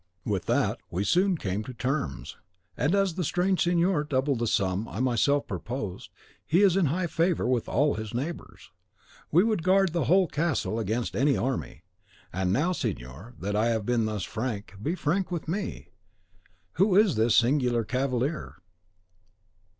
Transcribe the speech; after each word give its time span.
"With 0.25 0.45
that 0.45 0.79
we 0.89 1.03
soon 1.03 1.37
came 1.37 1.63
to 1.63 1.75
terms; 1.75 2.35
and 2.75 2.95
as 2.95 3.13
the 3.13 3.23
strange 3.23 3.61
signor 3.61 4.03
doubled 4.03 4.39
the 4.39 4.47
sum 4.47 4.87
I 4.87 4.99
myself 4.99 5.45
proposed, 5.45 6.09
he 6.43 6.63
is 6.63 6.75
in 6.75 6.87
high 6.87 7.05
favour 7.05 7.45
with 7.47 7.69
all 7.69 7.93
his 7.93 8.11
neighbours. 8.11 8.71
We 9.31 9.43
would 9.43 9.61
guard 9.61 9.93
the 9.93 10.05
whole 10.05 10.25
castle 10.25 10.79
against 10.79 11.13
an 11.15 11.37
army. 11.37 11.83
And 12.33 12.51
now, 12.51 12.71
signor, 12.71 13.35
that 13.39 13.55
I 13.55 13.67
have 13.67 13.85
been 13.85 14.05
thus 14.07 14.23
frank, 14.23 14.73
be 14.81 14.95
frank 14.95 15.29
with 15.29 15.47
me. 15.47 15.89
Who 16.81 16.95
is 16.95 17.13
this 17.13 17.35
singular 17.35 17.83
cavalier?" 17.83 18.55